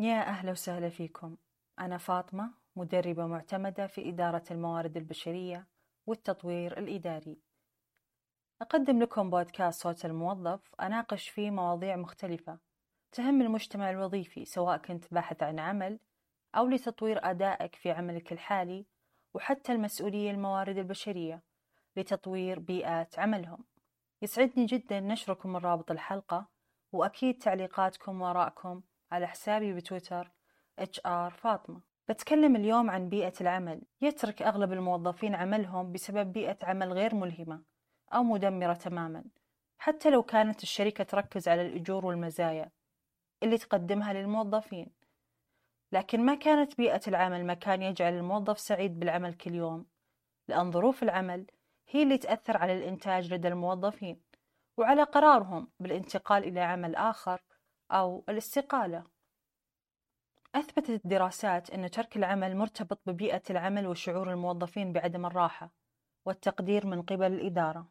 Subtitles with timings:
[0.00, 1.36] يا أهلا وسهلا فيكم.
[1.80, 5.66] أنا فاطمة مدربة معتمدة في إدارة الموارد البشرية
[6.06, 7.38] والتطوير الإداري.
[8.62, 12.58] أقدم لكم بودكاست صوت الموظف أناقش فيه مواضيع مختلفة
[13.12, 16.00] تهم المجتمع الوظيفي سواء كنت باحث عن عمل
[16.54, 18.86] أو لتطوير أدائك في عملك الحالي
[19.34, 21.42] وحتى المسؤولية الموارد البشرية
[21.96, 23.64] لتطوير بيئات عملهم.
[24.22, 26.48] يسعدني جدا نشركم من رابط الحلقة
[26.92, 28.82] وأكيد تعليقاتكم وآرائكم
[29.12, 30.30] على حسابي بتويتر
[30.80, 31.80] HR فاطمة.
[32.08, 33.82] بتكلم اليوم عن بيئة العمل.
[34.00, 37.62] يترك أغلب الموظفين عملهم بسبب بيئة عمل غير ملهمة
[38.14, 39.24] أو مدمرة تماما
[39.78, 42.70] حتى لو كانت الشركة تركز على الأجور والمزايا
[43.42, 44.90] اللي تقدمها للموظفين.
[45.92, 49.86] لكن ما كانت بيئة العمل مكان يجعل الموظف سعيد بالعمل كل يوم.
[50.48, 51.46] لأن ظروف العمل
[51.88, 54.20] هي اللي تأثر على الإنتاج لدى الموظفين
[54.76, 57.42] وعلى قرارهم بالانتقال إلى عمل آخر.
[57.90, 59.04] أو الاستقالة.
[60.54, 65.70] أثبتت الدراسات أن ترك العمل مرتبط ببيئة العمل وشعور الموظفين بعدم الراحة
[66.24, 67.88] والتقدير من قبل الإدارة.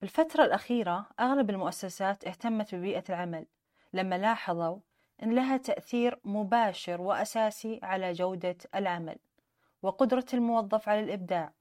[0.00, 3.46] بالفترة الأخيرة أغلب المؤسسات اهتمت ببيئة العمل
[3.92, 4.78] لما لاحظوا
[5.22, 9.18] أن لها تأثير مباشر وأساسي على جودة العمل
[9.82, 11.52] وقدرة الموظف على الإبداع.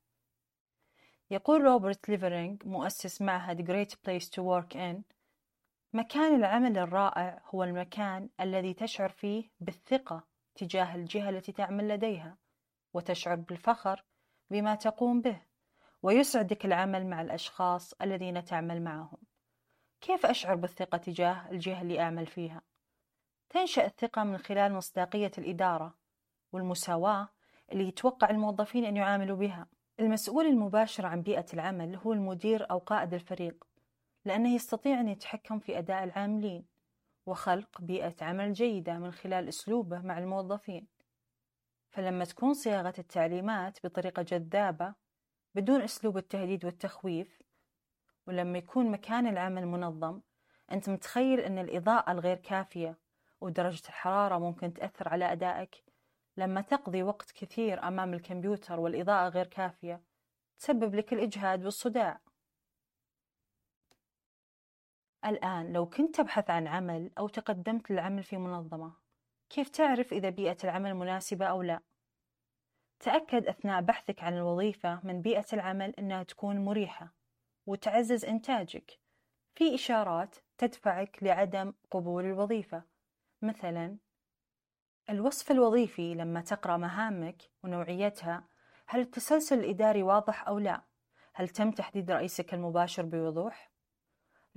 [1.31, 5.16] يقول روبرت ليفرينغ مؤسس معهد Great Place to Work In
[5.93, 10.23] مكان العمل الرائع هو المكان الذي تشعر فيه بالثقة
[10.55, 12.37] تجاه الجهة التي تعمل لديها
[12.93, 14.03] وتشعر بالفخر
[14.49, 15.41] بما تقوم به
[16.03, 19.17] ويسعدك العمل مع الأشخاص الذين تعمل معهم.
[20.01, 22.61] كيف أشعر بالثقة تجاه الجهة اللي أعمل فيها؟
[23.49, 25.97] تنشأ الثقة من خلال مصداقية الإدارة
[26.51, 27.29] والمساواة
[27.71, 29.67] اللي يتوقع الموظفين أن يعاملوا بها.
[29.99, 33.63] المسؤول المباشر عن بيئة العمل هو المدير أو قائد الفريق.
[34.27, 36.65] لأنه يستطيع أن يتحكم في أداء العاملين
[37.25, 40.87] وخلق بيئة عمل جيدة من خلال أسلوبه مع الموظفين.
[41.89, 44.93] فلما تكون صياغة التعليمات بطريقة جذابة
[45.55, 47.41] بدون أسلوب التهديد والتخويف
[48.27, 50.21] ولما يكون مكان العمل منظم
[50.71, 52.97] أنت متخيل أن الإضاءة الغير كافية
[53.41, 55.83] ودرجة الحرارة ممكن تأثر على أدائك.
[56.37, 60.01] لما تقضي وقت كثير أمام الكمبيوتر والإضاءة غير كافية
[60.59, 62.26] تسبب لك الإجهاد والصداع.
[65.29, 68.93] الآن لو كنت تبحث عن عمل أو تقدمت للعمل في منظمة
[69.49, 71.79] كيف تعرف إذا بيئة العمل مناسبة أو لا؟
[72.99, 77.13] تأكد أثناء بحثك عن الوظيفة من بيئة العمل أنها تكون مريحة
[77.65, 78.99] وتعزز إنتاجك
[79.55, 82.83] في إشارات تدفعك لعدم قبول الوظيفة
[83.41, 83.97] مثلا
[85.09, 88.47] الوصف الوظيفي لما تقرأ مهامك ونوعيتها
[88.87, 90.81] هل التسلسل الإداري واضح أو لا؟
[91.33, 93.71] هل تم تحديد رئيسك المباشر بوضوح؟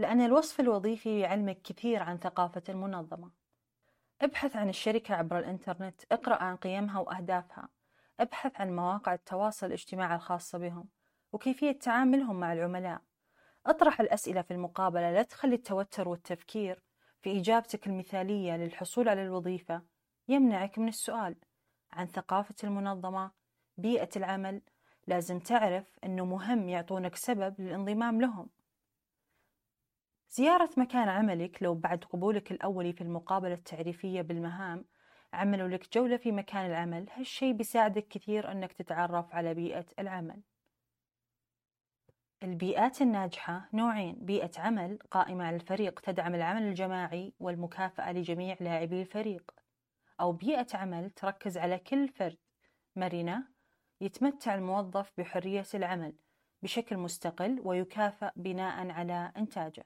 [0.00, 3.30] لأن الوصف الوظيفي يعلمك كثير عن ثقافة المنظمة.
[4.20, 7.68] ابحث عن الشركة عبر الإنترنت اقرأ عن قيمها وأهدافها.
[8.20, 10.88] ابحث عن مواقع التواصل الاجتماعي الخاصة بهم
[11.32, 13.00] وكيفية تعاملهم مع العملاء.
[13.66, 16.82] اطرح الأسئلة في المقابلة لا تخلي التوتر والتفكير
[17.22, 19.82] في إجابتك المثالية للحصول على الوظيفة
[20.28, 21.36] يمنعك من السؤال
[21.92, 23.30] عن ثقافة المنظمة
[23.76, 24.62] بيئة العمل.
[25.06, 28.59] لازم تعرف أنه مهم يعطونك سبب للانضمام لهم.
[30.32, 34.84] زيارة مكان عملك لو بعد قبولك الأولي في المقابلة التعريفية بالمهام
[35.32, 40.42] عملوا لك جولة في مكان العمل هالشي بيساعدك كثير أنك تتعرف على بيئة العمل.
[42.42, 49.50] البيئات الناجحة نوعين بيئة عمل قائمة على الفريق تدعم العمل الجماعي والمكافأة لجميع لاعبي الفريق.
[50.20, 52.38] أو بيئة عمل تركز على كل فرد
[52.96, 53.44] مرنة
[54.00, 56.14] يتمتع الموظف بحرية العمل
[56.62, 59.84] بشكل مستقل ويكافأ بناء على إنتاجه.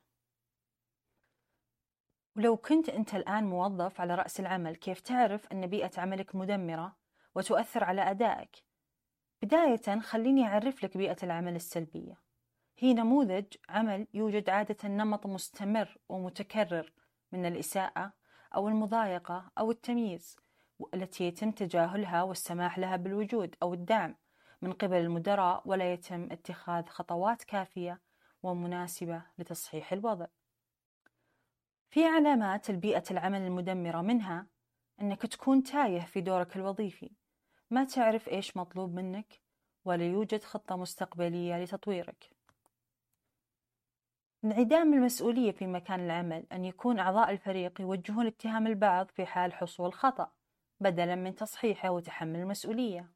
[2.36, 6.96] ولو كنت أنت الآن موظف على رأس العمل كيف تعرف أن بيئة عملك مدمرة
[7.34, 8.56] وتؤثر على أدائك؟
[9.42, 12.20] بداية خليني أعرف لك بيئة العمل السلبية
[12.78, 16.92] هي نموذج عمل يوجد عادة نمط مستمر ومتكرر
[17.32, 18.12] من الإساءة
[18.54, 20.36] أو المضايقة أو التمييز
[20.94, 24.16] التي يتم تجاهلها والسماح لها بالوجود أو الدعم
[24.62, 28.00] من قبل المدراء ولا يتم اتخاذ خطوات كافية
[28.42, 30.26] ومناسبة لتصحيح الوضع.
[31.90, 34.46] في علامات البيئة العمل المدمرة منها
[35.00, 37.10] أنك تكون تايه في دورك الوظيفي.
[37.70, 39.40] ما تعرف إيش مطلوب منك
[39.84, 42.30] ولا يوجد خطة مستقبلية لتطويرك.
[44.44, 49.92] انعدام المسؤولية في مكان العمل أن يكون أعضاء الفريق يوجهون اتهام البعض في حال حصول
[49.92, 50.32] خطأ
[50.80, 53.12] بدلا من تصحيحه وتحمل المسؤولية.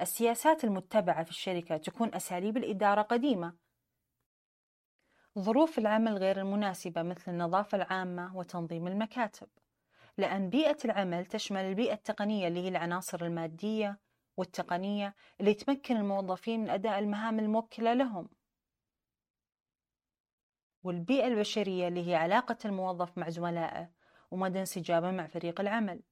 [0.00, 3.56] السياسات المتبعة في الشركة تكون أساليب الإدارة قديمة
[5.38, 9.48] ظروف العمل غير المناسبة مثل النظافة العامة وتنظيم المكاتب.
[10.18, 13.98] لأن بيئة العمل تشمل البيئة التقنية اللي هي العناصر المادية
[14.36, 18.28] والتقنية اللي تمكن الموظفين من أداء المهام الموكلة لهم.
[20.82, 23.90] والبيئة البشرية اللي هي علاقة الموظف مع زملائه
[24.30, 26.02] ومدى انسجامه مع فريق العمل.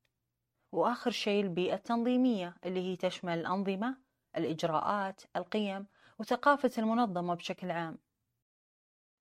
[0.72, 3.98] وآخر شيء البيئة التنظيمية اللي هي تشمل الأنظمة
[4.36, 5.86] الإجراءات القيم
[6.18, 8.07] وثقافة المنظمة بشكل عام.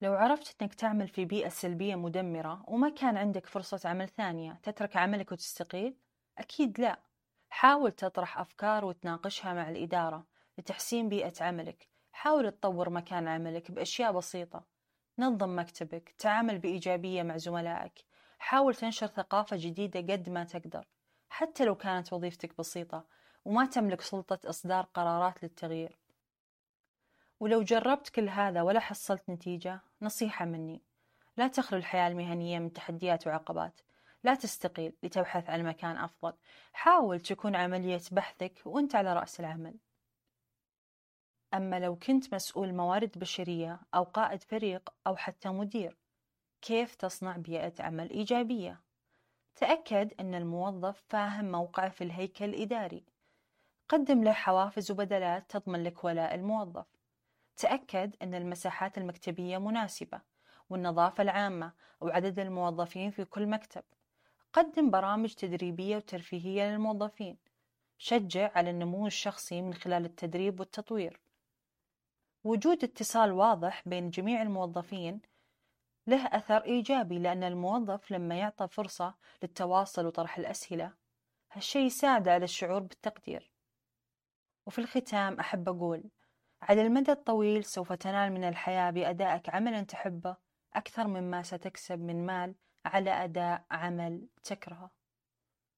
[0.02, 4.98] لو عرفت أنك تعمل في بيئة سلبية مدمرة وما كان عندك فرصة عمل ثانية تترك
[4.98, 5.96] عملك وتستقيل؟
[6.38, 7.00] أكيد لا.
[7.50, 10.26] حاول تطرح أفكار وتناقشها مع الإدارة
[10.58, 11.88] لتحسين بيئة عملك.
[12.12, 14.64] حاول تطور مكان عملك بأشياء بسيطة.
[15.20, 18.06] نظم مكتبك تعامل بإيجابية مع زملائك.
[18.40, 20.88] حاول تنشر ثقافة جديدة قد ما تقدر
[21.30, 23.06] حتى لو كانت وظيفتك بسيطة
[23.46, 25.98] وما تملك سلطة إصدار قرارات للتغيير.
[27.40, 30.82] ولو جربت كل هذا ولا حصلت نتيجة نصيحة مني.
[31.38, 33.82] لا تخلو الحياة المهنية من تحديات وعقبات.
[34.24, 36.34] لا تستقيل لتبحث عن مكان أفضل.
[36.74, 39.78] حاول تكون عملية بحثك وأنت على رأس العمل.
[41.54, 45.98] أما لو كنت مسؤول موارد بشرية أو قائد فريق أو حتى مدير
[46.62, 48.82] كيف تصنع بيئة عمل إيجابية؟
[49.56, 53.06] تأكد أن الموظف فاهم موقعه في الهيكل الإداري.
[53.90, 56.97] قدم له حوافز وبدلات تضمن لك ولاء الموظف.
[57.58, 60.22] تأكد أن المساحات المكتبية مناسبة
[60.70, 63.84] والنظافة العامة وعدد الموظفين في كل مكتب.
[64.54, 67.38] قدم برامج تدريبية وترفيهية للموظفين.
[67.98, 71.20] شجع على النمو الشخصي من خلال التدريب والتطوير.
[72.44, 75.22] وجود اتصال واضح بين جميع الموظفين
[76.08, 80.94] له أثر إيجابي لأن الموظف لما يعطى فرصة للتواصل وطرح الأسئلة
[81.52, 83.52] هالشي يساعد على الشعور بالتقدير.
[84.66, 86.04] وفي الختام أحب أقول
[86.62, 90.38] على المدى الطويل سوف تنال من الحياة بأدائك عملا تحبه
[90.74, 92.56] أكثر مما ستكسب من مال
[92.86, 94.92] على أداء عمل تكرهه.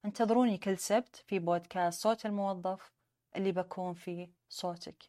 [0.06, 2.92] انتظروني كل سبت في بودكاست صوت الموظف
[3.36, 5.04] اللي بكون فيه صوتك.